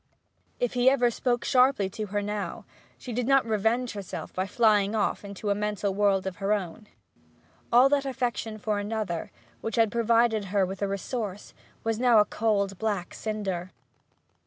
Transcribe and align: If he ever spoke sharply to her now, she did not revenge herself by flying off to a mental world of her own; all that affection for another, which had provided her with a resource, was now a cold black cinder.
If 0.59 0.73
he 0.73 0.89
ever 0.89 1.11
spoke 1.11 1.45
sharply 1.45 1.87
to 1.91 2.07
her 2.07 2.23
now, 2.23 2.65
she 2.97 3.13
did 3.13 3.27
not 3.27 3.45
revenge 3.45 3.91
herself 3.91 4.33
by 4.33 4.47
flying 4.47 4.95
off 4.95 5.23
to 5.35 5.49
a 5.51 5.53
mental 5.53 5.93
world 5.93 6.25
of 6.25 6.37
her 6.37 6.53
own; 6.53 6.87
all 7.71 7.87
that 7.89 8.07
affection 8.07 8.57
for 8.57 8.79
another, 8.79 9.29
which 9.59 9.75
had 9.75 9.91
provided 9.91 10.45
her 10.45 10.65
with 10.65 10.81
a 10.81 10.87
resource, 10.87 11.53
was 11.83 11.99
now 11.99 12.17
a 12.17 12.25
cold 12.25 12.79
black 12.79 13.13
cinder. 13.13 13.69